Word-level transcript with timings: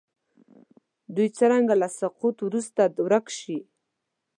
دوی 1.15 1.27
څرنګه 1.37 1.75
له 1.81 1.87
سقوط 1.99 2.37
وروسته 2.41 2.81
ورک 3.05 3.25
شي. 3.39 3.57